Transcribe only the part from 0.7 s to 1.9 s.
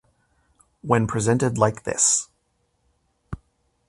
When presented like